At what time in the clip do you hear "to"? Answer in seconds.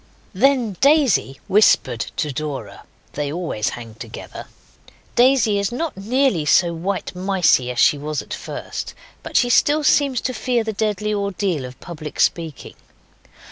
2.17-2.31, 10.21-10.33